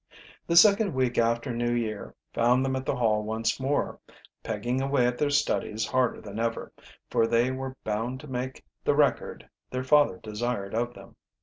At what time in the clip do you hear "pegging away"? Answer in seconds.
4.41-5.05